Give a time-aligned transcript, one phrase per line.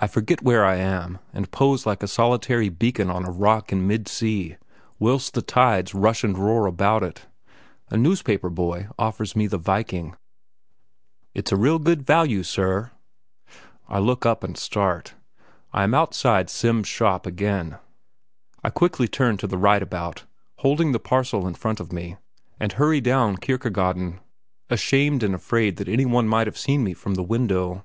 [0.00, 3.86] I forget where I am, and pose like a solitary beacon on a rock in
[3.86, 4.56] mid sea,
[4.98, 7.26] whilst the tides rush and roar about it.
[7.88, 10.16] A newspaper boy offers me The Viking.
[11.34, 12.90] "It's real good value, sir!"
[13.88, 15.14] I look up and start;
[15.72, 17.78] I am outside Semb's shop again.
[18.64, 20.24] I quickly turn to the right about,
[20.56, 22.16] holding the parcel in front of me,
[22.58, 24.18] and hurry down Kirkegaden,
[24.68, 27.84] ashamed and afraid that any one might have seen me from the window.